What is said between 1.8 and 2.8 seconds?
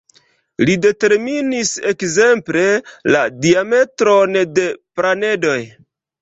ekzemple,